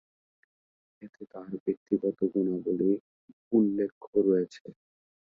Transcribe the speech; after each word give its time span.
এতে 1.01 1.23
তার 1.31 1.51
ব্যক্তিগত 1.63 2.19
গুণাবলির 2.33 2.97
উল্লেখ 3.51 3.91
রয়েছে। 4.21 4.65